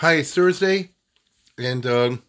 [0.00, 0.92] Hi, it's Thursday,
[1.58, 2.22] and um,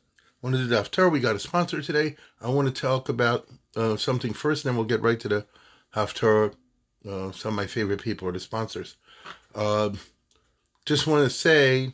[0.43, 1.09] to do the Haftarah.
[1.09, 2.17] We got a sponsor today.
[2.41, 5.45] I want to talk about uh, something first, and then we'll get right to the
[5.95, 6.53] Haftarah.
[7.07, 8.97] Uh, some of my favorite people are the sponsors.
[9.55, 9.91] Uh,
[10.85, 11.93] just want to say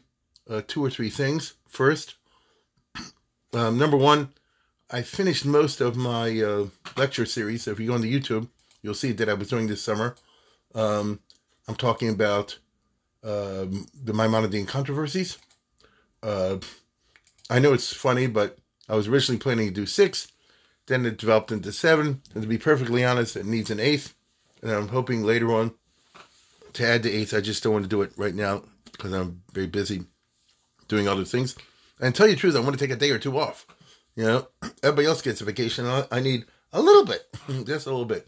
[0.65, 1.53] two or three things.
[1.67, 2.15] First,
[3.53, 4.29] um, number one,
[4.89, 6.65] I finished most of my uh,
[6.97, 7.61] lecture series.
[7.61, 8.47] So if you go on the YouTube,
[8.81, 10.15] you'll see that I was doing this summer.
[10.73, 11.19] Um,
[11.67, 12.57] I'm talking about
[13.23, 15.37] um, the Maimonidean controversies.
[16.23, 16.57] Uh,
[17.49, 18.57] I know it's funny, but
[18.89, 20.31] I was originally planning to do six.
[20.87, 22.21] Then it developed into seven.
[22.33, 24.15] And to be perfectly honest, it needs an eighth.
[24.61, 25.73] And I'm hoping later on
[26.73, 27.33] to add the eighth.
[27.33, 30.05] I just don't want to do it right now because I'm very busy
[30.87, 31.55] doing other things.
[31.99, 33.65] And tell you the truth, I want to take a day or two off.
[34.15, 34.47] You know,
[34.83, 35.85] everybody else gets a vacation.
[36.11, 37.27] I need a little bit,
[37.65, 38.27] just a little bit.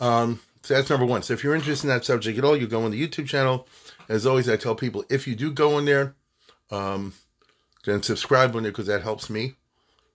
[0.00, 1.22] Um, so that's number one.
[1.22, 3.68] So if you're interested in that subject at all, you go on the YouTube channel.
[4.08, 6.14] As always, I tell people if you do go in there,
[6.70, 7.12] um,
[7.84, 9.54] then subscribe on there because that helps me.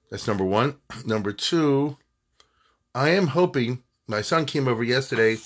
[0.09, 0.75] That's number one.
[1.05, 1.97] Number two,
[2.93, 5.37] I am hoping my son came over yesterday,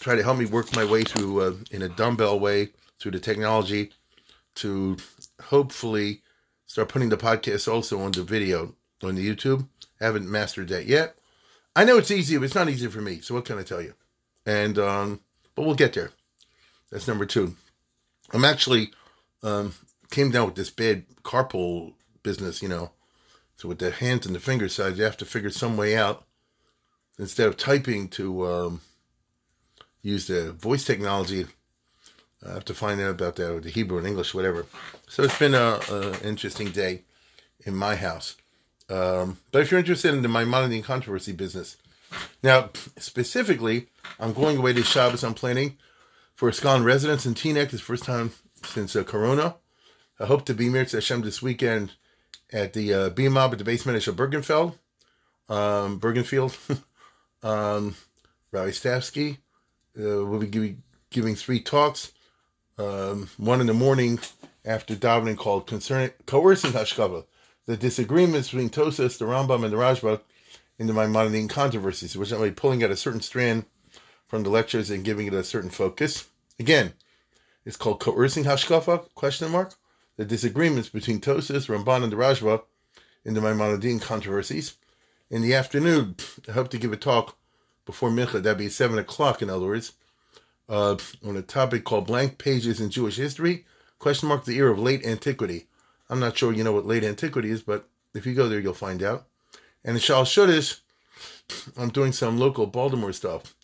[0.00, 3.20] try to help me work my way through uh, in a dumbbell way through the
[3.20, 3.92] technology
[4.56, 4.96] to
[5.40, 6.22] hopefully
[6.66, 8.74] start putting the podcast also on the video
[9.04, 9.68] on the YouTube.
[10.00, 11.16] I haven't mastered that yet.
[11.76, 13.20] I know it's easy, but it's not easy for me.
[13.20, 13.94] So what can I tell you?
[14.44, 15.20] And um,
[15.54, 16.10] but we'll get there.
[16.90, 17.54] That's number two.
[18.32, 18.90] I'm actually
[19.42, 19.74] um,
[20.10, 22.90] came down with this bad carpal business, you know.
[23.56, 26.24] So with the hands and the finger size, you have to figure some way out
[27.18, 28.80] instead of typing to um,
[30.02, 31.46] use the voice technology.
[32.46, 34.66] I have to find out about that, or the Hebrew and English, whatever.
[35.08, 37.02] So it's been a, a interesting day
[37.66, 38.36] in my house.
[38.88, 41.76] Um, but if you're interested in the Maimonidean controversy business,
[42.42, 43.88] now specifically,
[44.20, 45.24] I'm going away to Shabbos.
[45.24, 45.76] I'm planning
[46.36, 47.72] for a scholar in residence in Teaneck.
[47.72, 48.30] It's first time
[48.62, 49.56] since uh, Corona.
[50.20, 51.92] I hope to be Mirz Hashem this weekend
[52.52, 54.74] at the uh, B-Mob at the basement of Bergenfeld,
[55.48, 56.82] um, Bergenfield.
[57.44, 57.94] um,
[58.50, 59.38] Rabbi Stavsky
[59.96, 60.76] uh, will be
[61.10, 62.10] giving, three talks.
[62.78, 64.18] Um, one in the morning
[64.64, 67.24] after davening called concerning coercing hashkafa,
[67.66, 70.20] the disagreements between Tosas, the Rambam, and the Rashba
[70.80, 73.66] in the Maimonidean controversies, which I'm pulling out a certain strand
[74.26, 76.28] from the lectures and giving it a certain focus.
[76.58, 76.94] Again,
[77.64, 79.14] it's called coercing hashkafa?
[79.14, 79.77] Question mark
[80.18, 82.62] the disagreements between Tosis, Ramban, and the Rashba
[83.24, 84.74] in the Maimonidean controversies.
[85.30, 86.16] In the afternoon,
[86.48, 87.38] I hope to give a talk
[87.86, 89.92] before Mincha, that'd be 7 o'clock, in other words,
[90.68, 93.64] uh, on a topic called Blank Pages in Jewish History,
[94.00, 95.68] question mark, the era of late antiquity.
[96.10, 98.74] I'm not sure you know what late antiquity is, but if you go there, you'll
[98.74, 99.26] find out.
[99.84, 100.80] And in Shal Shudish,
[101.76, 103.54] I'm doing some local Baltimore stuff.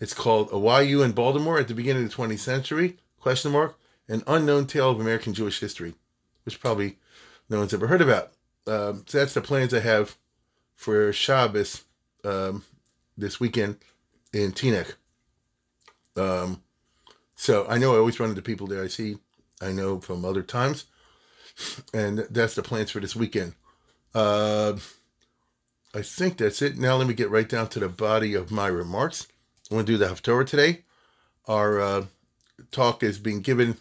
[0.00, 3.76] It's called a YU in Baltimore at the beginning of the 20th century, question mark,
[4.08, 5.94] an unknown tale of American Jewish history,
[6.44, 6.98] which probably
[7.48, 8.32] no one's ever heard about.
[8.66, 10.16] Um, so that's the plans I have
[10.74, 11.84] for Shabbos
[12.24, 12.64] um,
[13.16, 13.78] this weekend
[14.32, 14.94] in Teaneck.
[16.16, 16.62] Um,
[17.34, 19.18] so I know I always run into people there I see,
[19.60, 20.86] I know from other times,
[21.94, 23.54] and that's the plans for this weekend.
[24.14, 24.74] Uh,
[25.94, 26.78] I think that's it.
[26.78, 29.26] Now let me get right down to the body of my remarks.
[29.70, 30.84] I'm going to do the Haftorah today.
[31.46, 32.06] Our uh,
[32.70, 33.76] talk is being given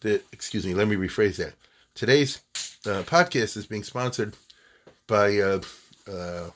[0.00, 1.54] the excuse me, let me rephrase that.
[1.94, 2.42] Today's
[2.86, 4.34] uh, podcast is being sponsored
[5.06, 5.60] by uh,
[6.08, 6.50] uh,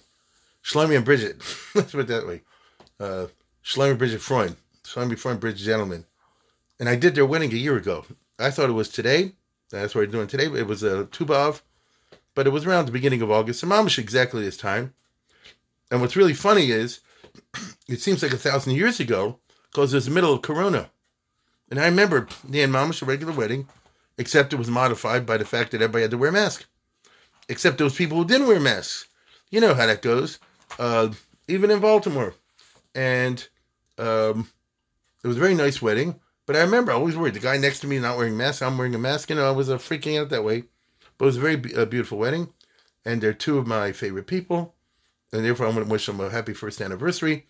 [0.64, 1.42] Shlomi and Bridget.
[1.75, 2.42] Let's put it that way.
[3.00, 3.26] Uh,
[3.64, 6.04] Shlomi and Bridget Freund, Shlomi Freund Bridget Gentlemen,
[6.78, 8.04] and I did their wedding a year ago.
[8.38, 9.33] I thought it was today.
[9.71, 10.47] That's what we're doing today.
[10.47, 11.62] It was a uh, Tu B'Av,
[12.34, 14.95] but it was around the beginning of August, so mamish exactly this time.
[15.91, 17.00] And what's really funny is,
[17.88, 19.38] it seems like a thousand years ago
[19.71, 20.91] because it was the middle of Corona.
[21.72, 23.66] And I remember the Mamish, a regular wedding,
[24.19, 26.66] except it was modified by the fact that everybody had to wear a mask.
[27.48, 29.07] Except those people who didn't wear masks.
[29.51, 30.39] You know how that goes.
[30.78, 31.15] Uh,
[31.48, 32.34] even in Baltimore.
[32.95, 33.48] And
[33.97, 34.51] um,
[35.24, 36.21] it was a very nice wedding.
[36.45, 37.33] But I remember I always worried.
[37.33, 38.60] The guy next to me not wearing a mask.
[38.60, 39.30] I'm wearing a mask.
[39.30, 40.65] You know, I was uh, freaking out that way.
[41.16, 42.53] But it was a very uh, beautiful wedding.
[43.07, 44.74] And they're two of my favorite people.
[45.33, 47.47] And therefore, I want to wish them a happy first anniversary.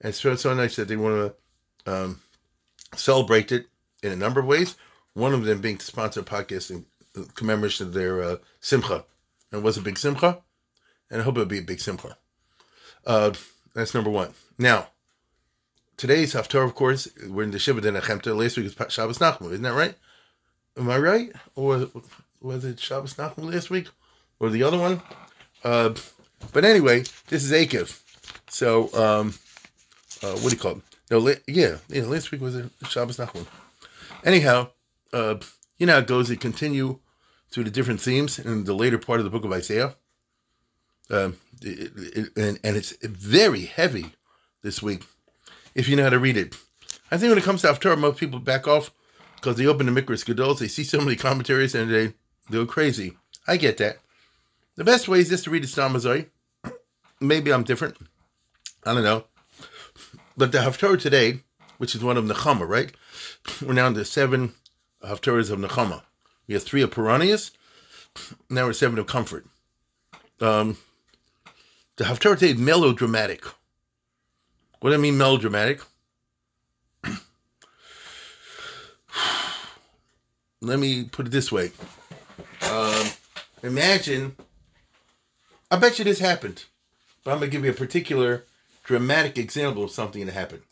[0.00, 1.34] And it's so, so nice that they want
[1.84, 2.20] to um,
[2.94, 3.66] celebrate it
[4.02, 4.76] in a number of ways.
[5.14, 6.84] One of them being to sponsor a podcast in
[7.34, 9.04] commemoration of their uh, Simcha.
[9.50, 10.42] And it was a big Simcha,
[11.10, 12.16] and I hope it'll be a big Simcha.
[13.06, 13.32] Uh,
[13.74, 14.34] that's number one.
[14.58, 14.88] Now,
[15.96, 18.36] today's Haftarah, of course, we're in the Shiva de Nechemta.
[18.36, 19.94] Last week was Shabbos Nachmu, isn't that right?
[20.76, 21.32] Am I right?
[21.54, 21.88] Or
[22.40, 23.88] was it Shabbos Nachmu last week?
[24.40, 25.00] Or the other one?
[25.64, 25.94] Uh,
[26.52, 28.02] but anyway, this is Eikev.
[28.50, 29.34] So, um,
[30.22, 30.95] uh, what do you call it?
[31.10, 32.04] No, yeah, yeah.
[32.04, 33.46] Last week was a Shabbos Nachman.
[34.24, 34.70] Anyhow,
[35.12, 35.36] uh,
[35.78, 36.28] you know it goes.
[36.28, 36.98] They continue
[37.50, 39.94] through the different themes in the later part of the book of Isaiah,
[41.10, 44.12] um, it, it, and, and it's very heavy
[44.62, 45.04] this week
[45.74, 46.56] if you know how to read it.
[47.10, 48.90] I think when it comes to Haftarah, most people back off
[49.36, 52.14] because they open the Mikraos Gedolos, they see so many commentaries, and they
[52.50, 53.16] go crazy.
[53.46, 53.98] I get that.
[54.74, 56.26] The best way is just to read the Stamazoi.
[57.20, 57.96] Maybe I'm different.
[58.84, 59.24] I don't know.
[60.36, 61.40] But the Haftarah today,
[61.78, 62.92] which is one of Nechama, right?
[63.62, 64.52] We're now in the seven
[65.02, 66.02] Haftarahs of Nechama.
[66.46, 67.52] We have three of Piranias.
[68.50, 69.46] Now we're seven of Comfort.
[70.40, 70.76] Um,
[71.96, 73.44] the Haftarah today is melodramatic.
[74.80, 75.80] What do I mean melodramatic?
[80.60, 81.70] Let me put it this way.
[82.70, 83.06] Um,
[83.62, 84.36] imagine,
[85.70, 86.64] I bet you this happened,
[87.24, 88.44] but I'm going to give you a particular
[88.86, 90.62] dramatic example of something that happened.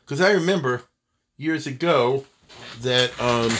[0.00, 0.82] Because I remember
[1.36, 2.24] years ago
[2.80, 3.52] that um,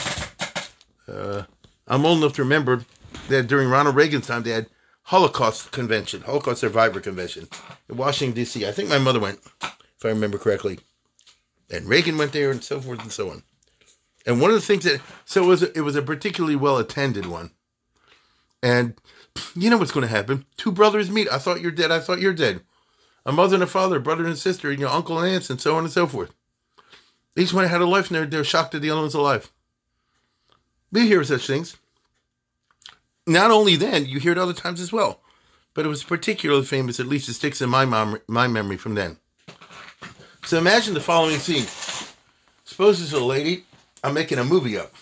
[1.07, 1.43] uh,
[1.87, 2.85] I'm old enough to remember
[3.29, 4.67] that during Ronald Reagan's time they had
[5.03, 7.47] Holocaust convention, Holocaust survivor convention
[7.87, 8.67] in Washington D.C.
[8.67, 10.79] I think my mother went, if I remember correctly,
[11.69, 13.43] and Reagan went there and so forth and so on.
[14.25, 16.77] And one of the things that so it was a, it was a particularly well
[16.77, 17.51] attended one,
[18.61, 18.95] and
[19.55, 20.45] you know what's going to happen?
[20.57, 21.31] Two brothers meet.
[21.31, 21.91] I thought you're dead.
[21.91, 22.61] I thought you're dead
[23.25, 25.49] a mother and a father, a brother and a sister, and your uncle and aunts,
[25.49, 26.33] and so on and so forth.
[27.35, 29.51] Each one had a life, and they're, they're shocked that the other one's alive.
[30.91, 31.77] We hear such things.
[33.25, 35.21] Not only then, you hear it other times as well.
[35.73, 38.93] But it was particularly famous, at least it sticks in my, mom, my memory from
[38.93, 39.17] then.
[40.45, 41.65] So imagine the following scene.
[42.65, 43.63] Suppose there's a lady,
[44.03, 44.93] I'm making a movie up,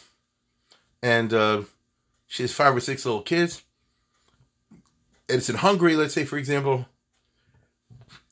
[1.01, 1.63] and uh,
[2.27, 3.63] she has five or six little kids.
[5.27, 6.85] And it's in Hungary, let's say, for example,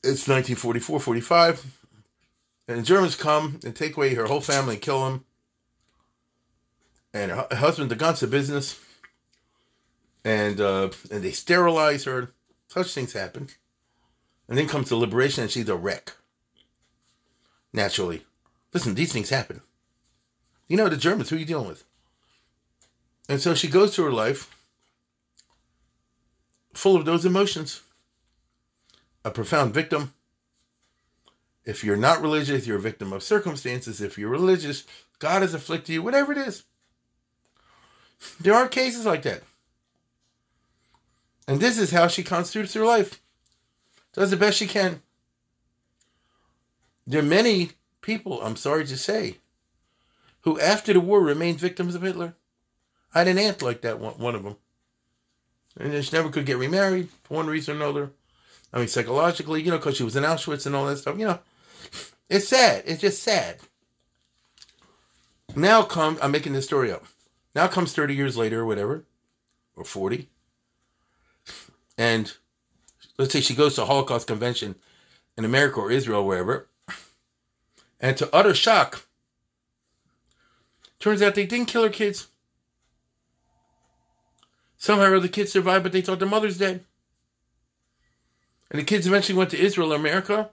[0.02, 1.78] it's 1944, 45,
[2.68, 5.24] and the Germans come and take away her whole family and kill them.
[7.12, 8.80] And her husband, the guns of business,
[10.24, 12.30] and uh, and they sterilize her.
[12.68, 13.48] Such things happen.
[14.48, 16.12] And then comes the liberation, and she's a wreck.
[17.72, 18.24] Naturally.
[18.72, 19.60] Listen, these things happen.
[20.68, 21.84] You know, the Germans, who are you dealing with?
[23.28, 24.54] And so she goes through her life
[26.72, 27.82] full of those emotions
[29.24, 30.12] a profound victim.
[31.64, 34.00] If you're not religious, you're a victim of circumstances.
[34.00, 34.84] If you're religious,
[35.18, 36.64] God has afflicted you, whatever it is.
[38.40, 39.42] There are cases like that.
[41.46, 43.20] And this is how she constitutes her life.
[44.12, 45.02] Does the best she can.
[47.06, 49.38] There are many people, I'm sorry to say,
[50.42, 52.34] who after the war remained victims of Hitler.
[53.14, 54.56] I had an aunt like that, one, of them.
[55.78, 58.10] And she never could get remarried for one reason or another.
[58.72, 61.18] I mean, psychologically, you know, because she was in Auschwitz and all that stuff.
[61.18, 61.38] You know,
[62.28, 62.84] it's sad.
[62.86, 63.58] It's just sad.
[65.56, 67.04] Now come, I'm making this story up.
[67.54, 69.04] Now comes 30 years later or whatever,
[69.74, 70.28] or 40.
[71.98, 72.32] And
[73.18, 74.76] let's say she goes to a Holocaust convention
[75.36, 76.68] in America or Israel, or wherever.
[77.98, 79.06] And to utter shock,
[80.98, 82.28] turns out they didn't kill her kids.
[84.78, 86.84] Somehow the kids survived, but they thought their mother's dead.
[88.70, 90.50] And the kids eventually went to Israel or America.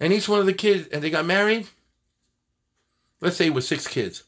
[0.00, 1.68] And each one of the kids, and they got married.
[3.20, 4.24] Let's say it was six kids.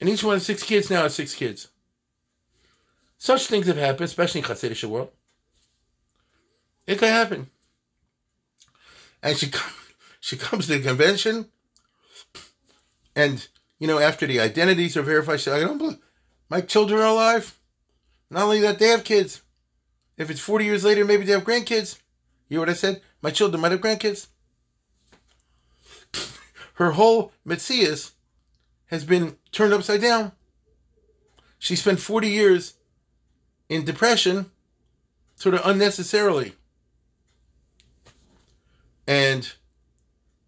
[0.00, 1.68] And each one of six kids now has six kids.
[3.18, 5.10] Such things have happened, especially in Hasidic world.
[6.86, 7.48] It could happen.
[9.22, 9.50] And she
[10.20, 11.46] she comes to the convention,
[13.14, 13.46] and
[13.78, 15.98] you know after the identities are verified, she's like, "I don't believe
[16.48, 17.58] my children are alive.
[18.30, 19.42] Not only that, they have kids.
[20.16, 21.98] If it's 40 years later, maybe they have grandkids.
[22.48, 23.02] You know what I said?
[23.22, 24.28] My children might have grandkids.
[26.74, 28.12] Her whole Metzias
[28.86, 30.32] has been turned upside down.
[31.58, 32.74] She spent 40 years
[33.68, 34.50] in depression,
[35.34, 36.54] sort of unnecessarily.
[39.06, 39.52] And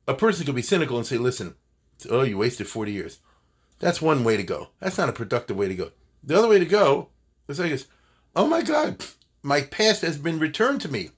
[0.06, 1.54] a person could be cynical and say, listen,
[2.10, 3.18] oh, you wasted 40 years.
[3.78, 4.68] That's one way to go.
[4.80, 5.90] That's not a productive way to go.
[6.24, 7.08] The other way to go
[7.48, 7.86] is like this,
[8.34, 9.04] oh my God,
[9.42, 11.10] my past has been returned to me.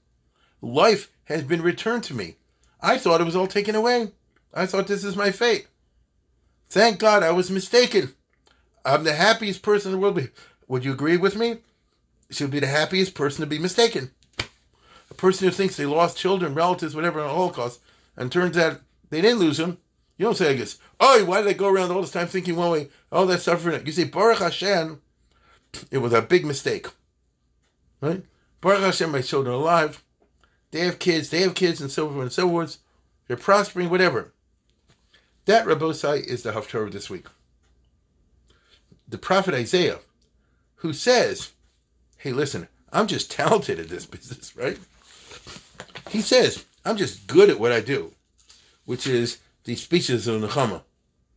[0.61, 2.35] Life has been returned to me.
[2.81, 4.11] I thought it was all taken away.
[4.53, 5.67] I thought this is my fate.
[6.69, 8.13] Thank God I was mistaken.
[8.85, 10.29] I'm the happiest person in the world.
[10.67, 11.57] Would you agree with me?
[12.29, 14.11] She would be the happiest person to be mistaken.
[15.09, 17.81] A person who thinks they lost children, relatives, whatever in the Holocaust,
[18.15, 19.77] and turns out they didn't lose them.
[20.17, 22.55] You don't say, I guess, oh, why did they go around all this time thinking
[22.55, 23.85] one way, all that suffering?
[23.85, 25.01] You say, Baruch Hashem,
[25.89, 26.87] it was a big mistake.
[28.01, 28.23] Right?
[28.59, 30.03] Baruch Hashem, my children are alive.
[30.71, 32.77] They have kids, they have kids, and so forth and so forth.
[33.27, 34.33] They're prospering, whatever.
[35.45, 37.27] That, Rabbosai, is the Haftarah this week.
[39.07, 39.99] The prophet Isaiah,
[40.75, 41.51] who says,
[42.17, 44.77] hey, listen, I'm just talented at this business, right?
[46.09, 48.13] He says, I'm just good at what I do,
[48.85, 50.81] which is the speeches of Nechama,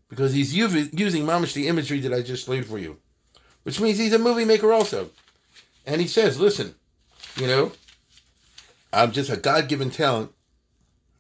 [0.09, 0.91] because he's using
[1.27, 2.99] mamish the imagery that I just laid for you,
[3.63, 5.11] which means he's a movie maker also.
[5.87, 6.75] And he says, listen,
[7.37, 7.73] you know,
[8.93, 10.31] I'm just a God given talent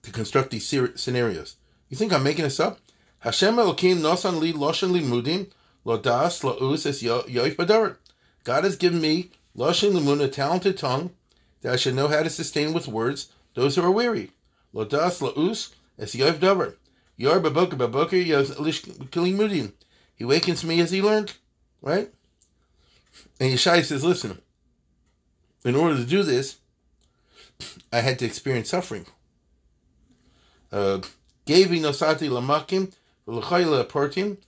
[0.02, 1.56] to construct these scenarios.
[1.88, 2.78] You think I'm making this up?
[3.18, 5.50] Hashem Elokim nosan li loshen limudim
[5.84, 7.96] lodas laus es yoif badar.
[8.44, 11.10] God has given me loshen limun a talented tongue
[11.62, 14.30] that I should know how to sustain with words those who are weary.
[14.74, 16.74] Lodas laus es yoif davar.
[17.16, 18.24] Yor baboker baboker
[19.10, 19.72] limudim.
[20.16, 21.32] He wakens me as he learned,
[21.82, 22.12] right?
[23.40, 24.40] And Yeshai says, listen,
[25.64, 26.56] in order to do this,
[27.92, 29.06] I had to experience suffering.
[30.70, 31.00] Uh,
[31.46, 32.92] Gavi nosati lamakim
[33.26, 34.38] v'lechayla portim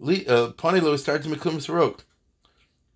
[0.00, 2.00] uh, panilo started to become sarok.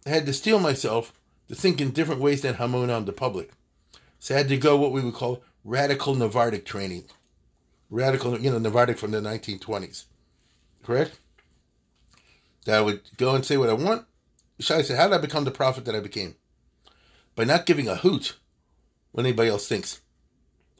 [0.07, 1.13] I had to steel myself
[1.49, 3.51] to think in different ways than Hamon on the public.
[4.19, 7.05] So I had to go what we would call radical Navardic training.
[7.91, 10.05] Radical, you know, Navardic from the 1920s.
[10.83, 11.19] Correct?
[12.65, 14.07] That I would go and say what I want.
[14.61, 16.37] Shai said, How did I become the prophet that I became?
[17.35, 18.37] By not giving a hoot
[19.13, 20.01] what anybody else thinks.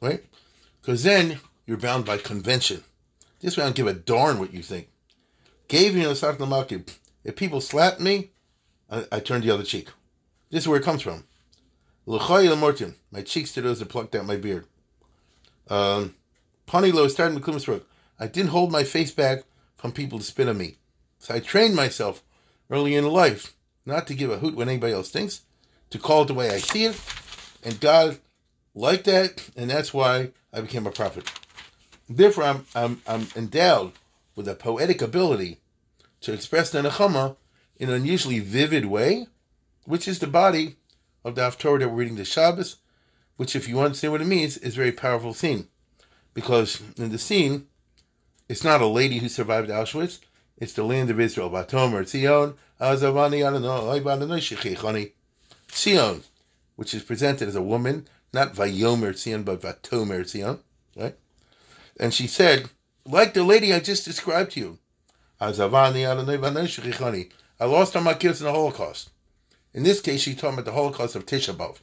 [0.01, 0.23] Right?
[0.81, 2.83] Because then you're bound by convention.
[3.39, 4.89] This way I don't give a darn what you think.
[5.67, 6.91] Gave you the.
[7.23, 8.31] If people slap me,
[8.89, 9.89] I, I turn the other cheek.
[10.49, 11.23] This is where it comes from.
[12.05, 14.65] My cheeks to those that plucked out my beard.
[15.69, 16.15] Um,
[16.67, 17.83] Panilo started McClumisrook.
[18.19, 19.43] I didn't hold my face back
[19.77, 20.77] from people to spit on me.
[21.19, 22.23] So I trained myself
[22.69, 23.55] early in life
[23.85, 25.41] not to give a hoot what anybody else thinks,
[25.93, 26.99] to call it the way I see it.
[27.63, 28.17] And God
[28.73, 31.31] liked that, and that's why I became a prophet.
[32.09, 33.91] Therefore, I'm, I'm, I'm endowed
[34.35, 35.59] with a poetic ability
[36.21, 37.35] to express the Nechama
[37.77, 39.27] in an unusually vivid way,
[39.85, 40.77] which is the body
[41.23, 42.77] of the Haftorah that we're reading the Shabbos,
[43.37, 45.67] which, if you understand what it means, is a very powerful scene.
[46.33, 47.67] Because in the scene,
[48.49, 50.21] it's not a lady who survived Auschwitz,
[50.57, 51.51] it's the land of Israel.
[51.51, 53.43] Vatomer Tzion, Azavani
[55.73, 56.23] Tzion,
[56.75, 60.59] which is presented as a woman, not Vayomer Tzion, but Vatomer Tzion,
[60.95, 61.15] right?
[61.99, 62.69] And she said,
[63.05, 64.77] like the lady I just described to you,
[65.39, 65.61] I lost
[67.95, 69.09] all my kids in the Holocaust.
[69.73, 71.79] In this case, she talking about the Holocaust of Tisha B'Av,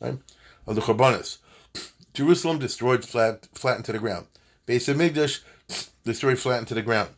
[0.00, 0.18] right?
[0.66, 1.38] Of the Korbanos.
[2.14, 4.26] Jerusalem destroyed flat, flattened to the ground.
[4.66, 5.40] Base of Migdash
[6.04, 7.10] destroyed flattened to the ground.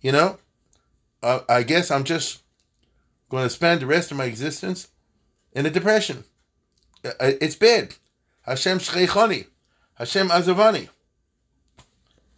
[0.00, 0.38] You know,
[1.22, 2.42] uh, I guess I'm just
[3.28, 4.88] going to spend the rest of my existence
[5.56, 6.22] in a depression.
[7.04, 7.94] Uh, uh, it's bad.
[8.42, 9.46] Hashem Shcheichani.
[9.94, 10.90] Hashem Azavani.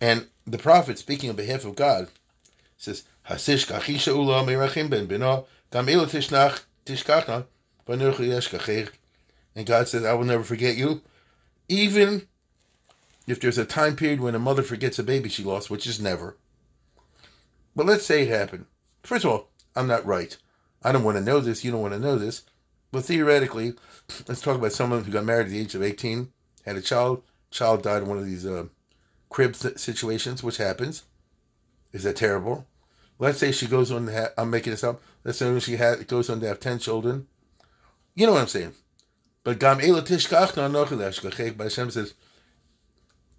[0.00, 2.08] And the prophet, speaking on behalf of God,
[2.78, 6.60] says, Hasish kachisha ula ben gam tishnach
[9.54, 11.02] and God says, I will never forget you.
[11.68, 12.28] Even
[13.26, 16.00] if there's a time period when a mother forgets a baby she lost, which is
[16.00, 16.36] never.
[17.74, 18.66] But let's say it happened.
[19.02, 20.36] First of all, I'm not right.
[20.82, 21.64] I don't want to know this.
[21.64, 22.44] You don't want to know this.
[22.90, 23.74] But theoretically,
[24.26, 26.32] let's talk about someone who got married at the age of 18,
[26.64, 28.64] had a child, child died in one of these uh,
[29.28, 31.04] crib situations, which happens.
[31.92, 32.66] Is that terrible?
[33.18, 35.02] Let's say she goes on to have, I'm making this up.
[35.24, 37.26] Let's say she had, goes on to have 10 children.
[38.14, 38.74] You know what I'm saying.
[39.44, 42.14] But Gam says,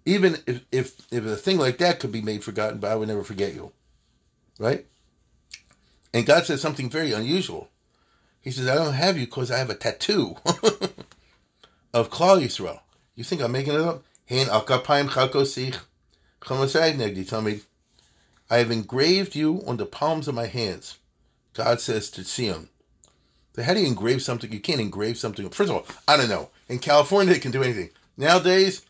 [0.04, 3.08] even if, if, if a thing like that could be made forgotten, but I would
[3.08, 3.72] never forget you.
[4.58, 4.86] Right?
[6.12, 7.69] And God says something very unusual.
[8.40, 10.36] He says, I don't have you because I have a tattoo
[11.92, 12.80] of Klal Yisrael.
[13.14, 14.02] You think I'm making it up?
[18.50, 20.98] I have engraved you on the palms of my hands.
[21.52, 22.68] God says to Sion.
[23.54, 24.50] So how do you engrave something?
[24.50, 25.48] You can't engrave something.
[25.50, 26.50] First of all, I don't know.
[26.68, 27.90] In California, they can do anything.
[28.16, 28.86] Nowadays,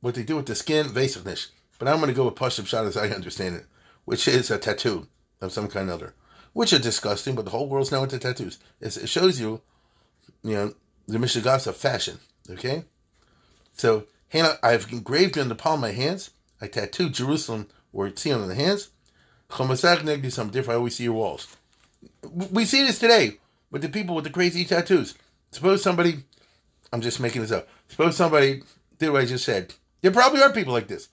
[0.00, 1.48] what they do with the skin, Vesachnish.
[1.78, 3.66] But I'm going to go with Pashab Shad as I understand it,
[4.04, 5.06] which is a tattoo
[5.40, 6.14] of some kind or other
[6.52, 8.58] which are disgusting, but the whole world's now into tattoos.
[8.80, 9.60] It's, it shows you,
[10.42, 10.74] you know,
[11.06, 12.18] the Mishigas of fashion.
[12.50, 12.84] Okay?
[13.74, 16.30] So, Hannah, I've engraved on the palm of my hands.
[16.60, 18.90] I tattooed Jerusalem or Tzion on the hands.
[19.50, 20.76] Chomasach negdi some different.
[20.76, 21.56] I always see your walls.
[22.22, 23.38] We see this today
[23.70, 25.14] with the people with the crazy tattoos.
[25.50, 26.24] Suppose somebody,
[26.92, 27.68] I'm just making this up.
[27.88, 28.62] Suppose somebody
[28.98, 29.74] did what I just said.
[30.00, 31.08] There probably are people like this.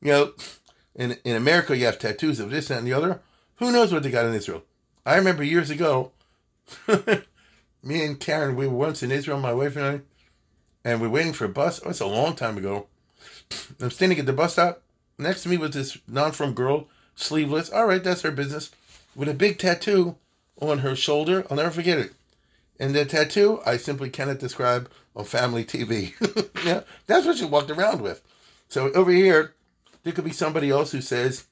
[0.00, 0.32] You know,
[0.94, 3.20] in in America, you have tattoos of this and the other.
[3.56, 4.64] Who knows what they got in Israel?
[5.06, 6.12] I remember years ago,
[7.82, 10.00] me and Karen, we were once in Israel, my wife and I,
[10.88, 11.80] and we are waiting for a bus.
[11.84, 12.86] Oh, it's a long time ago.
[13.80, 14.82] I'm standing at the bus stop.
[15.18, 17.70] Next to me was this non-frum girl, sleeveless.
[17.70, 18.70] All right, that's her business,
[19.14, 20.16] with a big tattoo
[20.58, 21.46] on her shoulder.
[21.50, 22.14] I'll never forget it.
[22.80, 26.14] And the tattoo, I simply cannot describe on family TV.
[26.64, 28.22] yeah, that's what she walked around with.
[28.68, 29.54] So over here,
[30.02, 31.44] there could be somebody else who says,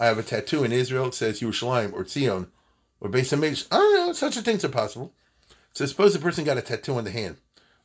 [0.00, 1.08] I have a tattoo in Israel.
[1.08, 2.48] It says Yerushalayim or Zion
[3.04, 3.66] or based on Hamikdash.
[3.70, 4.12] I don't know.
[4.14, 5.12] Such a things are possible.
[5.74, 7.36] So suppose the person got a tattoo on the hand.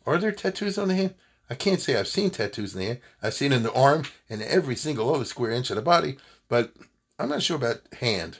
[0.05, 1.13] Are there tattoos on the hand?
[1.49, 2.99] I can't say I've seen tattoos in the hand.
[3.21, 6.73] I've seen in the arm and every single other square inch of the body, but
[7.19, 8.39] I'm not sure about hand.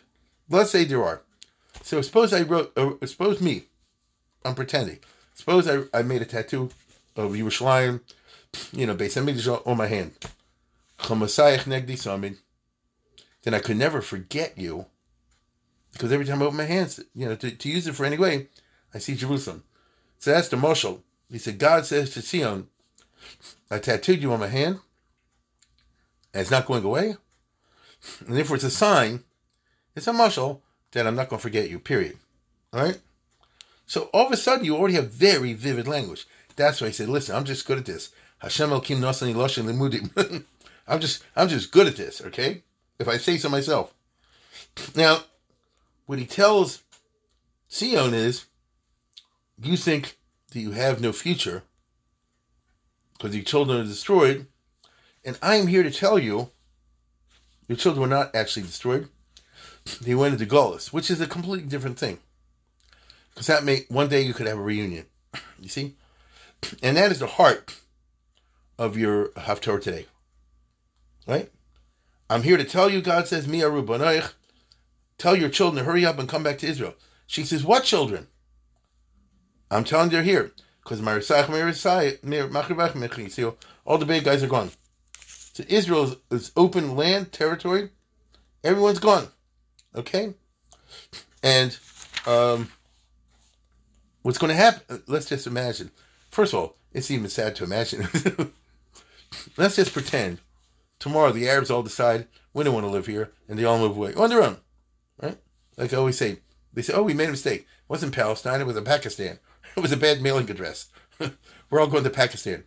[0.50, 1.22] Let's say there are.
[1.84, 3.64] So suppose I wrote, uh, suppose me,
[4.46, 5.00] I'm pretending.
[5.34, 6.70] Suppose I, I made a tattoo
[7.16, 8.00] of Yerushalayim,
[8.72, 10.14] you know, Beis Hamikdash on my hand.
[13.44, 14.86] Then I could never forget you,
[15.94, 18.18] because every time I open my hands, you know, to, to use it for any
[18.18, 18.48] way,
[18.94, 19.64] I see Jerusalem.
[20.20, 21.02] So that's the Moshel.
[21.32, 22.68] He said, God says to Sion,
[23.70, 24.80] I tattooed you on my hand,
[26.34, 27.16] and it's not going away.
[28.26, 29.24] And therefore, it's a sign,
[29.96, 32.18] it's a Moshel, that I'm not going to forget you, period.
[32.74, 33.00] All right?
[33.86, 36.28] So all of a sudden, you already have very vivid language.
[36.56, 38.12] That's why he said, listen, I'm just good at this.
[38.40, 40.44] Hashem el kim nosani loshin limudim.
[40.88, 42.64] I'm just, I'm just good at this, okay?
[42.98, 43.94] If I say so myself.
[44.96, 45.20] Now,
[46.10, 46.82] what he tells
[47.68, 48.46] Sion is,
[49.62, 50.18] you think
[50.50, 51.62] that you have no future
[53.14, 54.48] because your children are destroyed,
[55.24, 56.50] and I am here to tell you
[57.68, 59.08] your children were not actually destroyed.
[60.02, 62.18] They went into Golis, which is a completely different thing.
[63.30, 65.06] Because that may one day you could have a reunion.
[65.60, 65.94] You see?
[66.82, 67.76] And that is the heart
[68.80, 70.08] of your Haftorah today.
[71.28, 71.52] Right?
[72.32, 73.84] I'm here to tell you, God says, Mi Aru
[75.20, 76.96] tell your children to hurry up and come back to Israel.
[77.28, 78.28] She says, What children?
[79.70, 80.52] I'm telling you here,
[80.84, 81.00] because
[83.86, 84.72] all the big guys are gone.
[85.54, 87.92] So Israel is, is open land, territory.
[88.64, 89.28] Everyone's gone.
[89.96, 90.34] Okay?
[91.44, 91.78] And
[92.26, 92.72] um,
[94.24, 95.04] what's going to happen?
[95.08, 95.92] Let's just imagine.
[96.32, 98.08] First of all, it's even sad to imagine.
[99.58, 100.40] let's just pretend
[100.98, 103.96] tomorrow the Arabs all decide we don't want to live here and they all move
[103.96, 104.58] away on their own.
[105.22, 105.38] Right?
[105.78, 106.40] Like I always say,
[106.74, 107.62] they say, oh, we made a mistake.
[107.62, 109.40] It wasn't Palestine, it was in Pakistan.
[109.78, 110.88] It was a bad mailing address.
[111.70, 112.64] We're all going to Pakistan.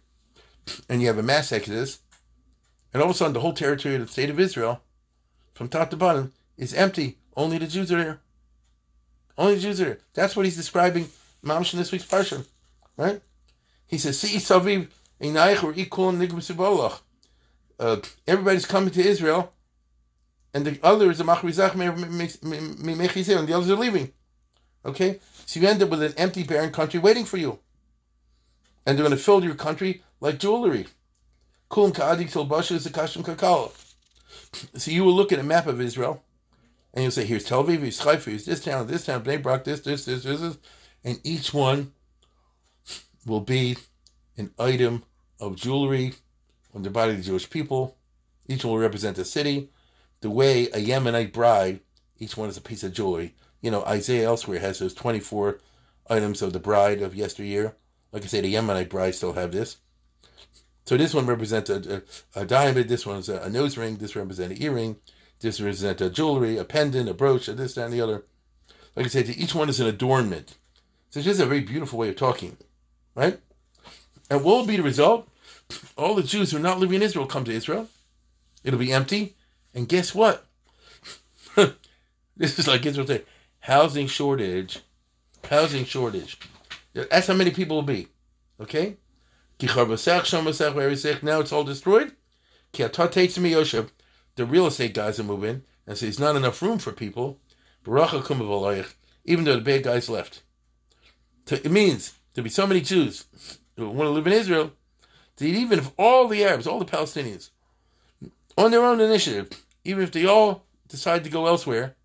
[0.89, 1.99] And you have a mass exodus.
[2.95, 4.83] And all of a sudden, the whole territory of the state of Israel,
[5.53, 7.19] from top to bottom, is empty.
[7.37, 8.21] Only the Jews are there.
[9.37, 9.99] Only the Jews are there.
[10.15, 11.09] That's what he's describing,
[11.45, 12.47] Mamish, in this week's parsha.
[12.97, 13.21] Right?
[13.87, 14.89] He says, See, Saviv,
[17.79, 19.53] uh, everybody's coming to Israel,
[20.55, 24.13] and the others, the Machrizach, and the others are leaving.
[24.85, 25.21] Okay?
[25.47, 27.59] So you end up with an empty, barren country waiting for you.
[28.85, 30.87] And they're going to fill your country like jewelry.
[31.71, 33.73] Tilbasha is kashim kakala.
[34.79, 36.23] So you will look at a map of Israel,
[36.93, 39.65] and you'll say, here's Tel Aviv, here's Haifa, here's this town, this town, Bnei Brak,
[39.65, 40.59] this, this, this, this, this.
[41.05, 41.93] And each one
[43.27, 43.77] will be
[44.37, 45.05] an item
[45.41, 46.15] of jewelry
[46.75, 47.97] on the body of the Jewish people.
[48.47, 49.71] Each one will represent a city.
[50.23, 51.81] The way a Yemenite bride,
[52.19, 55.61] each one is a piece of jewelry you know, Isaiah elsewhere has those 24
[56.11, 57.77] items of the bride of yesteryear.
[58.11, 59.79] Like I say, the Yemenite bride still have this.
[60.85, 62.03] So this one represents a,
[62.35, 64.97] a, a diamond, this one's a, a, nose ring, this represents an earring,
[65.41, 68.25] this represents a jewelry, a pendant, a brooch, a this, that, and the other.
[68.97, 70.57] Like I said, each one is an adornment.
[71.11, 72.57] So it's just a very beautiful way of talking,
[73.15, 73.39] right?
[74.29, 75.29] And what will be the result?
[75.97, 77.89] All the Jews who are not living in Israel come to Israel.
[78.65, 79.37] It'll be empty.
[79.75, 80.47] And guess what?
[82.37, 83.23] this is like Israel say,
[83.61, 84.81] housing shortage,
[85.49, 86.39] housing shortage.
[86.95, 88.09] That's how many people will be.
[88.61, 88.97] Okay?
[89.63, 92.13] Now it's all destroyed.
[92.73, 97.39] The real estate guys move in and say there's not enough room for people.
[97.87, 100.43] Even though the bad guys left.
[101.51, 103.25] it means there'll be so many Jews
[103.77, 104.73] who want to live in Israel,
[105.37, 107.51] that even if all the Arabs, all the Palestinians,
[108.57, 111.97] on their own initiative, even if they all decide to go elsewhere,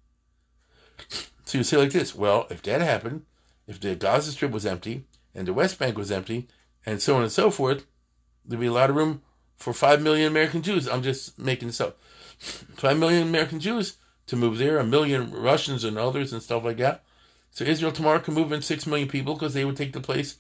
[1.45, 3.25] so you say like this: Well, if that happened,
[3.67, 6.47] if the Gaza Strip was empty and the West Bank was empty,
[6.85, 7.85] and so on and so forth,
[8.45, 9.21] there'd be a lot of room
[9.55, 10.87] for five million American Jews.
[10.87, 11.99] I'm just making this up.
[12.39, 16.77] Five million American Jews to move there, a million Russians and others and stuff like
[16.77, 17.03] that.
[17.51, 20.37] So Israel tomorrow can move in six million people because they would take the place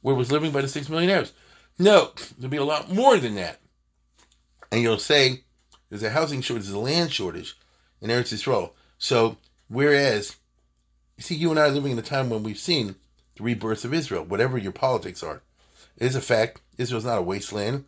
[0.00, 1.32] where it was living by the six million Arabs.
[1.78, 3.60] No, there'll be a lot more than that.
[4.72, 5.44] And you'll say
[5.88, 7.56] there's a housing shortage, there's a land shortage
[8.00, 8.72] in Eretz Yisrael.
[8.98, 9.36] So
[9.68, 10.36] whereas,
[11.16, 12.96] you see, you and I are living in a time when we've seen
[13.36, 15.42] the rebirth of Israel, whatever your politics are.
[15.96, 16.60] It is a fact.
[16.78, 17.84] Israel's not a wasteland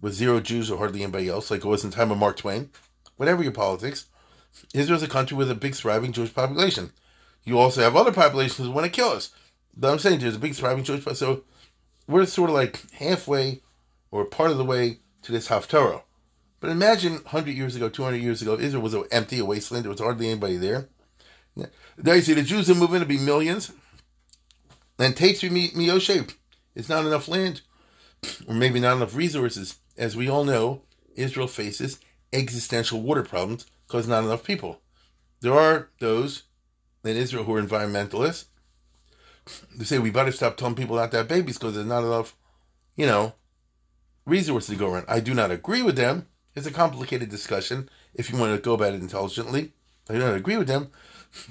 [0.00, 2.36] with zero Jews or hardly anybody else, like it was in the time of Mark
[2.36, 2.70] Twain.
[3.16, 4.06] Whatever your politics,
[4.74, 6.92] Israel's a country with a big thriving Jewish population.
[7.44, 9.30] You also have other populations who want to kill us.
[9.76, 11.26] But I'm saying there's a big thriving Jewish population.
[11.36, 11.44] So
[12.06, 13.62] we're sort of like halfway
[14.10, 16.02] or part of the way to this Haftarah.
[16.60, 19.84] But imagine 100 years ago, 200 years ago, Israel was empty, a wasteland.
[19.84, 20.88] There was hardly anybody there.
[21.54, 23.72] Now you see the Jews are moving to be millions.
[24.98, 26.34] And takes me Miyoshe.
[26.74, 27.60] It's not enough land,
[28.48, 29.76] or maybe not enough resources.
[29.98, 30.82] As we all know,
[31.14, 31.98] Israel faces
[32.32, 34.80] existential water problems because not enough people.
[35.40, 36.44] There are those
[37.04, 38.46] in Israel who are environmentalists.
[39.76, 42.34] They say we better stop telling people not to have babies because there's not enough,
[42.96, 43.34] you know,
[44.24, 45.06] resources to go around.
[45.08, 46.26] I do not agree with them.
[46.56, 49.72] It's a complicated discussion if you want to go about it intelligently.
[50.08, 50.90] I do not agree with them,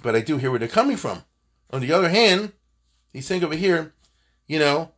[0.02, 1.24] but I do hear where they're coming from.
[1.70, 2.54] On the other hand,
[3.13, 3.94] he's saying over here,
[4.48, 4.91] you know,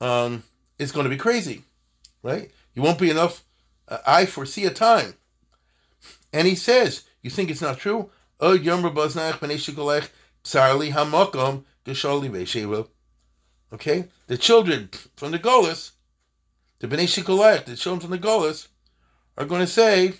[0.00, 0.44] um,
[0.78, 1.64] it's going to be crazy,
[2.22, 2.52] right?
[2.74, 3.44] You won't be enough.
[3.88, 5.14] Uh, I foresee a time.
[6.32, 8.10] And he says, you think it's not true?
[8.38, 8.52] Oh,
[13.72, 14.04] Okay?
[14.28, 15.92] The children from the Golas,
[16.78, 18.68] the Bnei Shikolech, the children from the Golas,
[19.38, 20.14] are going to say,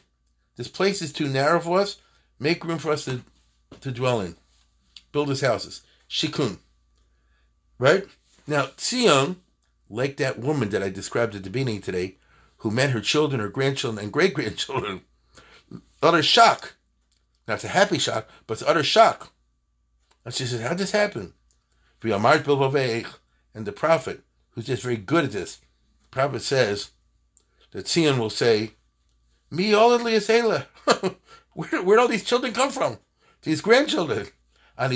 [0.57, 1.99] this place is too narrow for us.
[2.39, 3.21] Make room for us to,
[3.81, 4.37] to dwell in.
[5.13, 5.83] Build us houses.
[6.09, 6.59] Shikun.
[7.79, 8.07] Right?
[8.47, 9.37] Now, Tzion,
[9.91, 12.17] like that woman that I described at the beginning today,
[12.59, 15.03] who met her children, her grandchildren, and great grandchildren,
[16.03, 16.77] utter shock.
[17.47, 19.33] Now, it's a happy shock, but it's utter shock.
[20.25, 21.35] And she says, How did this happen?
[22.03, 26.91] And the prophet, who's just very good at this, the prophet says
[27.73, 28.73] that Tzion will say,
[29.51, 29.93] Me all
[31.55, 32.99] Where where'd all these children come from?
[33.43, 34.27] These grandchildren.
[34.77, 34.93] And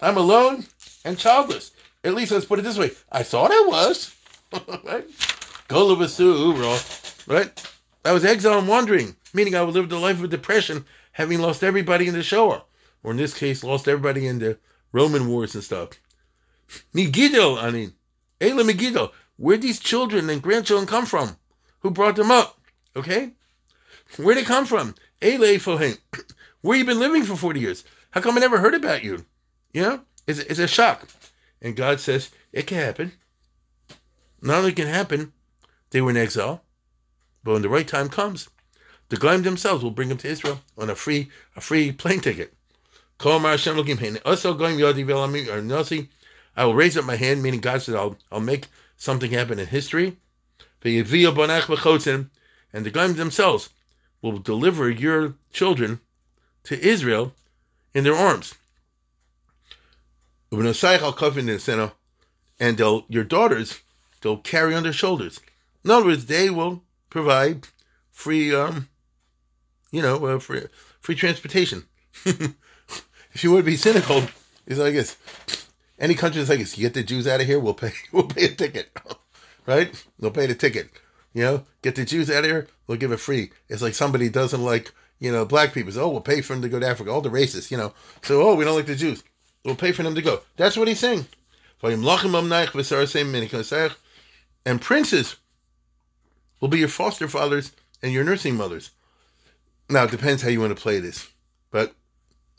[0.00, 0.66] I'm alone
[1.04, 1.72] and childless.
[2.04, 2.92] At least let's put it this way.
[3.10, 4.14] I thought I was.
[4.84, 5.04] right?
[7.26, 7.72] Right?
[8.04, 11.64] I was exiled and wandering, meaning I would live the life of depression, having lost
[11.64, 12.64] everybody in the Shoah.
[13.02, 14.58] Or in this case, lost everybody in the
[14.92, 15.90] Roman wars and stuff.
[16.92, 17.94] Megiddo, I mean.
[18.40, 19.12] Ela Megiddo.
[19.36, 21.36] Where'd these children and grandchildren come from?
[21.80, 22.57] Who brought them up?
[22.98, 23.32] Okay?
[24.16, 24.94] Where'd it come from?
[25.22, 25.98] Ela Fohem.
[26.60, 27.84] Where you been living for 40 years?
[28.10, 29.24] How come I never heard about you?
[29.72, 30.00] You know?
[30.26, 31.06] It's, it's a shock.
[31.62, 33.12] And God says, it can happen.
[34.40, 35.32] Not only can happen,
[35.90, 36.62] they were in exile,
[37.42, 38.48] but when the right time comes,
[39.08, 42.54] the Goyim themselves will bring them to Israel on a free a free plane ticket.
[43.20, 43.26] I
[46.64, 50.16] will raise up my hand, meaning God said, I'll, I'll make something happen in history.
[50.84, 52.30] And
[52.72, 53.70] the Goyim themselves
[54.22, 56.00] will deliver your children
[56.64, 57.32] to Israel
[57.94, 58.54] in their arms
[62.60, 63.80] and they'll your daughters
[64.20, 65.40] they'll carry on their shoulders.
[65.84, 67.68] In other words, they will provide
[68.10, 68.88] free, um,
[69.90, 70.62] you know, uh, free
[71.00, 71.84] free transportation.
[72.24, 74.24] if you to be cynical,
[74.66, 75.16] it's like this:
[75.98, 76.76] any country is like this.
[76.76, 78.90] You get the Jews out of here, we'll pay we'll pay a ticket,
[79.66, 80.04] right?
[80.18, 80.90] They'll pay the ticket.
[81.34, 83.50] You know, get the Jews out of here, we'll give it free.
[83.68, 85.92] It's like somebody doesn't like you know black people.
[85.92, 87.10] So, oh, we'll pay for them to go to Africa.
[87.10, 87.92] All the racists, you know.
[88.22, 89.22] So, oh, we don't like the Jews
[89.64, 90.40] We'll pay for them to go.
[90.56, 91.26] That's what he's saying.
[91.82, 92.04] And
[94.80, 95.36] princes
[96.60, 98.90] will be your foster fathers and your nursing mothers.
[99.90, 101.28] Now, it depends how you want to play this.
[101.70, 101.94] But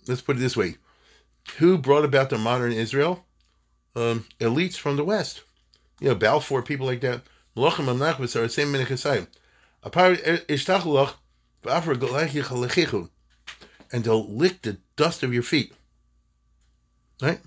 [0.08, 0.76] let's put it this way
[1.58, 3.26] Who brought about the modern Israel?
[3.96, 5.42] Um, elites from the West.
[6.00, 7.22] You know, Balfour, people like that.
[13.92, 15.74] And they'll lick the dust of your feet.
[17.22, 17.40] Right?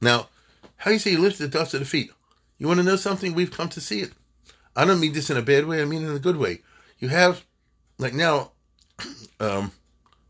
[0.00, 0.28] Now,
[0.76, 2.10] how do you say you lift the dust of the feet?
[2.58, 3.32] You want to know something?
[3.32, 4.12] We've come to see it.
[4.76, 5.80] I don't mean this in a bad way.
[5.80, 6.60] I mean in a good way.
[6.98, 7.44] You have,
[7.98, 8.52] like now,
[9.40, 9.72] um,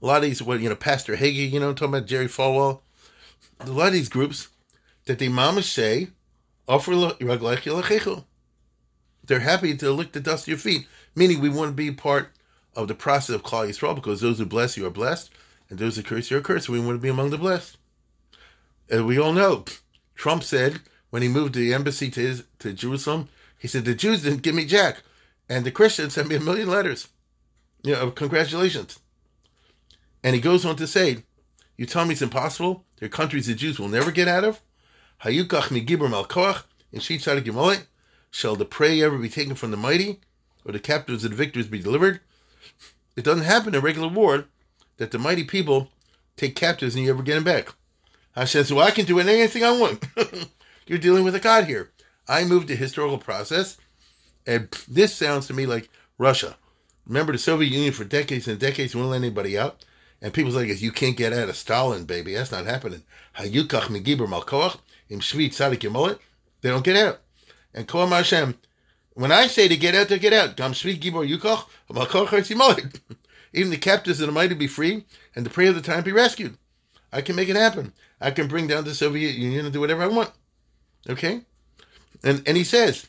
[0.03, 2.27] a lot of these, what you know, Pastor Hagee, you know, I'm talking about Jerry
[2.27, 2.81] Falwell.
[3.61, 4.49] A lot of these groups
[5.07, 6.09] that the mamas say,
[6.69, 6.93] offer
[9.27, 12.31] They're happy to lick the dust of your feet, meaning we want to be part
[12.77, 15.31] of the process of Klal Yisrael because those who bless you are blessed,
[15.71, 16.69] and those who curse you are cursed.
[16.69, 17.79] We want to be among the blessed
[18.89, 19.65] as we all know,
[20.15, 24.23] Trump said when he moved the embassy to his, to Jerusalem, he said the Jews
[24.23, 25.03] didn't give me jack,
[25.49, 27.09] and the Christians sent me a million letters,
[27.83, 28.99] you know, of congratulations.
[30.23, 31.25] And he goes on to say,
[31.77, 32.85] You tell me it's impossible?
[32.99, 34.61] There are countries the Jews will never get out of?
[35.23, 36.65] Hayukach mi gibur malkoach,
[38.35, 40.19] shall the prey ever be taken from the mighty,
[40.65, 42.19] or the captives of the victors be delivered?
[43.15, 44.47] It doesn't happen in regular war
[44.97, 45.91] that the mighty people
[46.37, 47.69] take captives and you ever get them back.
[48.33, 50.05] Hashem says, Well, I can do anything I want.
[50.89, 51.93] You're dealing with a God here.
[52.27, 53.77] I moved the historical process,
[54.45, 56.57] and this sounds to me like Russia.
[57.07, 59.85] Remember the Soviet Union for decades and decades wouldn't let anybody out?
[60.21, 62.35] And people's like, you can't get out of Stalin, baby.
[62.35, 63.05] That's not happening.
[63.39, 63.51] They
[66.71, 67.21] don't get out.
[67.75, 68.55] And Koam Hashem,
[69.15, 70.57] when I say to get out, to get out.
[72.49, 73.01] Yemolet.
[73.53, 75.05] Even the captives of the mighty be free,
[75.37, 76.57] and the prey of the time be rescued.
[77.13, 77.93] I can make it happen.
[78.21, 80.33] I can bring down the Soviet Union and do whatever I want.
[81.09, 81.43] Okay?
[82.25, 83.07] And and he says,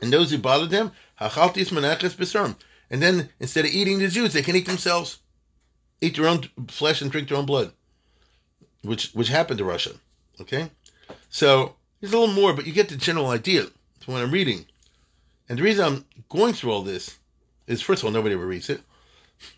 [0.00, 2.56] and those who bothered them, Hachaltis Menachas Besarm.
[2.90, 5.18] And then instead of eating the Jews, they can eat themselves.
[6.00, 7.72] Eat their own flesh and drink their own blood.
[8.82, 9.94] Which which happened to Russia.
[10.40, 10.70] Okay?
[11.30, 13.66] So there's a little more, but you get the general idea
[14.00, 14.66] from what I'm reading.
[15.48, 17.18] And the reason I'm going through all this
[17.66, 18.82] is first of all, nobody ever reads it.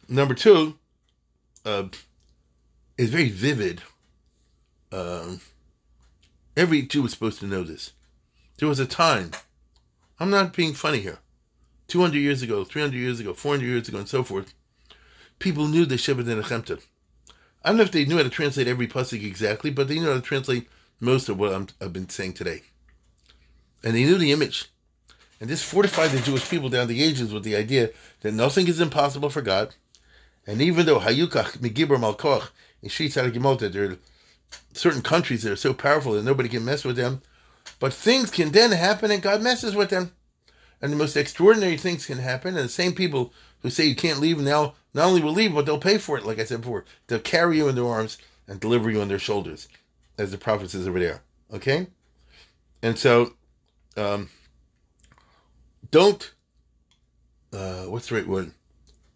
[0.09, 0.79] Number two,
[1.65, 1.85] uh,
[2.97, 3.83] it's very vivid.
[4.93, 5.41] Um,
[6.57, 7.93] every Jew is supposed to know this.
[8.59, 9.31] There was a time,
[10.19, 11.19] I'm not being funny here,
[11.89, 14.53] 200 years ago, 300 years ago, 400 years ago, and so forth,
[15.39, 16.83] people knew the Shabbat Nenechemta.
[17.65, 20.09] I don't know if they knew how to translate every pasuk exactly, but they knew
[20.09, 20.69] how to translate
[21.01, 22.63] most of what i have been saying today.
[23.83, 24.71] And they knew the image.
[25.41, 28.81] And this fortified the Jewish people down the ages with the idea that nothing is
[28.81, 29.75] impossible for God.
[30.47, 32.51] And even though Hayukach, Megibur Malkoch,
[32.83, 33.99] in Shitz Gimota, there are
[34.75, 37.23] certain countries that are so powerful that nobody can mess with them,
[37.79, 40.13] but things can then happen and God messes with them.
[40.83, 44.21] And the most extraordinary things can happen, and the same people who say you can't
[44.21, 46.87] leave now not only will leave, but they'll pay for it, like I said before.
[47.07, 48.17] They'll carry you in their arms
[48.49, 49.69] and deliver you on their shoulders,
[50.21, 51.23] as the prophet says over there.
[51.53, 51.87] Okay?
[52.83, 53.33] And so,
[53.97, 54.29] um,
[55.91, 56.33] don't,
[57.55, 58.53] uh, what's the right word?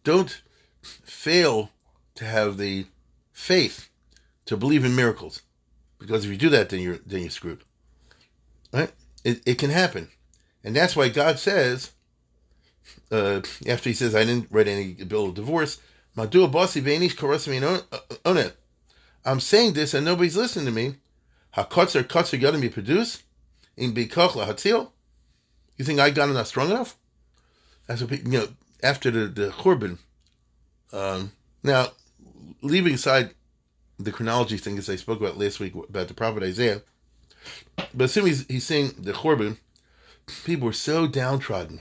[0.02, 0.42] Don't
[0.82, 1.70] fail
[2.14, 2.86] to have the
[3.32, 3.90] faith
[4.46, 5.42] to believe in miracles.
[5.98, 7.64] Because if you do that, then you're, then you're screwed.
[8.72, 8.92] Right?
[9.24, 10.08] It, it can happen.
[10.64, 11.92] And that's why God says,
[13.10, 15.80] uh, after he says, I didn't write any bill of divorce,
[19.24, 20.96] I'm saying this and nobody's listening to me.
[21.56, 23.22] Hakotzer kotzer got be produced
[23.76, 24.90] in bikoch lahatzil.
[25.76, 26.96] You think I got enough strong enough?
[27.86, 28.48] That's what you know.
[28.82, 29.98] After the the churban.
[30.92, 31.32] Um,
[31.62, 31.88] now,
[32.62, 33.30] leaving aside
[33.98, 36.82] the chronology thing, as I spoke about last week about the prophet Isaiah,
[37.94, 39.58] but assuming he's, he's saying the korban,
[40.44, 41.80] people were so downtrodden,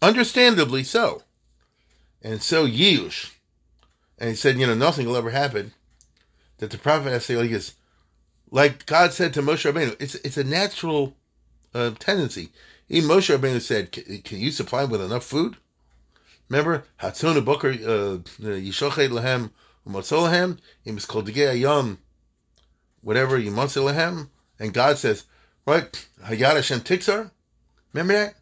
[0.00, 1.22] understandably so,
[2.22, 3.32] and so yish.
[4.18, 5.72] And he said, you know, nothing will ever happen.
[6.58, 7.74] That the prophet has to say, like, is,
[8.50, 11.14] like God said to Moshe Rabbeinu, it's it's a natural
[11.74, 12.50] uh, tendency.
[12.88, 15.56] Even Moshe Rabbeinu said, "Can you supply him with enough food?"
[16.48, 19.50] Remember, Hatzon Booker uh, Yishochet Lahem
[19.86, 21.98] Umatzolahem Imis Kol Ayam,
[23.02, 25.24] whatever Yimatzolahem, and God says,
[25.66, 27.30] right, Hayat Hashem Tixar.
[27.92, 28.34] Remember that?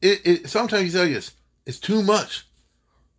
[0.00, 1.20] It, it sometimes you tell you
[1.66, 2.46] it's too much.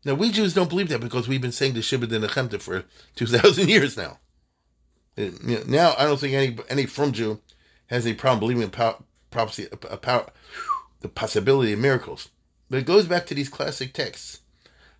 [0.06, 2.84] Now we Jews don't believe that because we've been saying the Shibud and Nechemta for
[3.16, 4.20] two thousand years now.
[5.18, 7.40] Now I don't think any any frum Jew
[7.88, 8.94] has a problem believing in
[9.32, 10.28] prophecy, a, power,
[11.02, 12.30] the possibility of miracles.
[12.70, 14.40] But it goes back to these classic texts.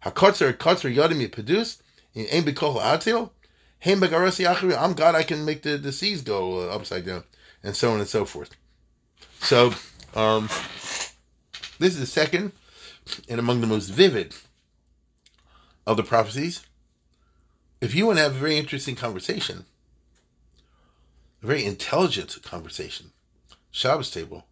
[0.04, 1.82] Hakotzer kotzer yadim produce
[2.14, 3.32] in ein b'kol atil.
[3.80, 4.02] Hein
[4.78, 5.16] I'm God.
[5.16, 7.24] I can make the, the seas go uh, upside down,
[7.64, 8.52] and so on and so forth.
[9.42, 9.74] So,
[10.16, 10.48] um,
[11.80, 12.54] this is the second
[13.28, 14.34] and among the most vivid
[15.86, 16.66] of the prophecies.
[17.82, 19.66] If you want to have a very interesting conversation,
[21.42, 23.12] a very intelligent conversation,
[23.72, 24.46] Shabbos table,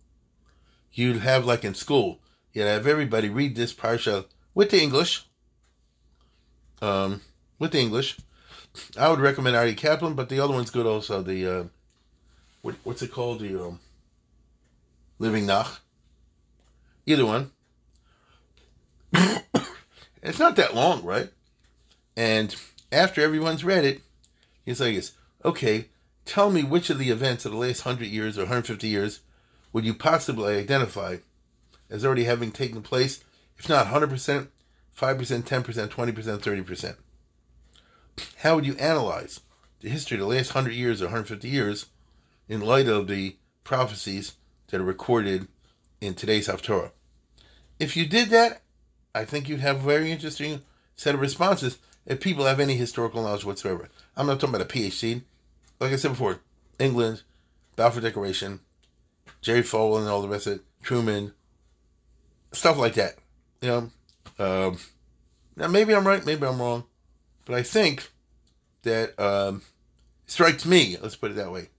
[0.92, 2.20] you'd have like in school,
[2.54, 5.26] you'd have everybody read this parsha with the English,
[6.82, 7.22] um,
[7.60, 8.18] with the English.
[8.98, 11.22] I would recommend Aryeh Kaplan, but the other one's good also.
[11.22, 11.64] The uh,
[12.62, 13.40] what, what's it called?
[13.40, 13.80] The um,
[15.20, 15.80] Living Nach.
[17.06, 17.52] Either one.
[20.22, 21.30] It's not that long, right?
[22.16, 22.56] And
[22.92, 24.02] after everyone's read it,
[24.66, 25.02] he's like,
[25.44, 25.88] okay,
[26.26, 29.22] tell me which of the events of the last 100 years or 150 years
[29.74, 31.18] would you possibly identify
[31.90, 33.24] as already having taken place,
[33.58, 34.48] if not 100%, 5%,
[34.98, 36.96] 10%, 20%, 30%?
[38.38, 39.40] How would you analyze
[39.80, 41.88] the history of the last 100 years or 150 years
[42.48, 44.34] in light of the prophecies
[44.68, 45.48] that are recorded
[46.02, 46.92] in today's Haftorah?
[47.80, 48.62] If you did that,
[49.14, 50.62] I think you'd have a very interesting
[50.96, 53.90] set of responses if people have any historical knowledge whatsoever.
[54.16, 55.24] I'm not talking about a PhD.
[55.80, 56.40] Like I said before,
[56.80, 57.24] England,
[57.76, 58.60] Balfour Declaration,
[59.42, 61.34] Jerry Falwell and all the rest of it, Truman,
[62.52, 63.16] stuff like that.
[63.62, 63.92] You know,
[64.40, 64.78] um,
[65.56, 66.86] now maybe I'm right, maybe I'm wrong,
[67.46, 68.10] but I think
[68.84, 69.62] that um,
[70.26, 70.98] strikes me.
[71.02, 71.70] Let's put it that way.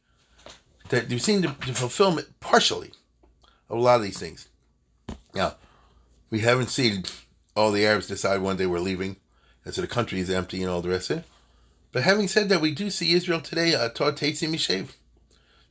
[0.90, 2.92] That you seem to, to fulfill partially
[3.71, 4.49] of a lot of these things.
[5.35, 5.55] Now,
[6.33, 7.05] we haven't seen
[7.55, 9.16] all the Arabs decide one day we're leaving,
[9.64, 11.25] and so the country is empty and all the rest of it.
[11.92, 14.95] But having said that, we do see Israel today uh, taught Tatsi Mishav.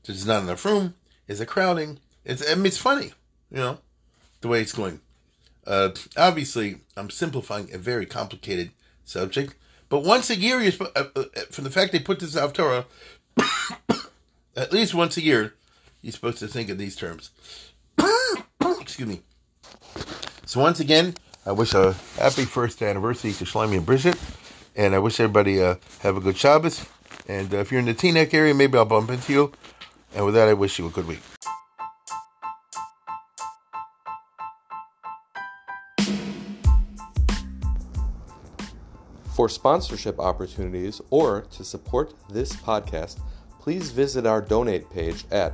[0.06, 0.94] There's not enough room.
[1.28, 2.00] Is a crowding.
[2.24, 3.14] It's I mean, it's funny,
[3.50, 3.80] you know,
[4.42, 5.02] the way it's going.
[5.66, 8.72] Uh, obviously, I'm simplifying a very complicated
[9.04, 9.56] subject,
[9.90, 12.86] but once a year, you're uh, uh, from the fact they put this out Torah,
[14.56, 15.56] at least once a year,
[16.04, 17.32] you're supposed to think in these terms.
[18.80, 19.22] Excuse me.
[20.52, 21.14] So once again,
[21.46, 24.18] I wish a happy first anniversary to Shlomi and Bridget,
[24.76, 26.86] and I wish everybody uh, have a good Shabbos.
[27.30, 29.54] And uh, if you're in the Teaneck area, maybe I'll bump into you.
[30.14, 31.22] And with that, I wish you a good week.
[39.34, 43.22] For sponsorship opportunities or to support this podcast,
[43.62, 45.54] please visit our donate page at